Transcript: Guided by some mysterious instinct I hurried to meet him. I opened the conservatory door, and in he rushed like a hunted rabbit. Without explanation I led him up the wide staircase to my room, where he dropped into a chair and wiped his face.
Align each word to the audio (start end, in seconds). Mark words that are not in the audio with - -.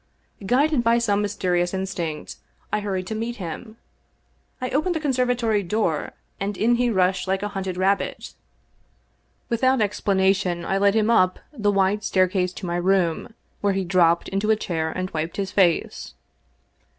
Guided 0.47 0.83
by 0.83 0.97
some 0.97 1.21
mysterious 1.21 1.75
instinct 1.75 2.37
I 2.73 2.79
hurried 2.79 3.05
to 3.05 3.13
meet 3.13 3.35
him. 3.35 3.77
I 4.59 4.71
opened 4.71 4.95
the 4.95 4.99
conservatory 4.99 5.61
door, 5.61 6.13
and 6.39 6.57
in 6.57 6.73
he 6.77 6.89
rushed 6.89 7.27
like 7.27 7.43
a 7.43 7.49
hunted 7.49 7.77
rabbit. 7.77 8.33
Without 9.47 9.79
explanation 9.79 10.65
I 10.65 10.79
led 10.79 10.95
him 10.95 11.11
up 11.11 11.37
the 11.53 11.71
wide 11.71 12.03
staircase 12.03 12.51
to 12.53 12.65
my 12.65 12.77
room, 12.77 13.35
where 13.59 13.73
he 13.73 13.83
dropped 13.85 14.27
into 14.29 14.49
a 14.49 14.55
chair 14.55 14.89
and 14.91 15.11
wiped 15.11 15.37
his 15.37 15.51
face. 15.51 16.15